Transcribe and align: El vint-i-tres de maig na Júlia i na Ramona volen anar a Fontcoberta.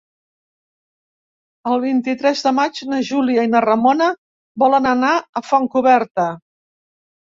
El 1.73 1.77
vint-i-tres 1.83 2.43
de 2.47 2.55
maig 2.61 2.83
na 2.95 3.03
Júlia 3.13 3.47
i 3.51 3.55
na 3.55 3.63
Ramona 3.69 4.11
volen 4.67 4.93
anar 4.97 5.17
a 5.45 5.49
Fontcoberta. 5.55 6.33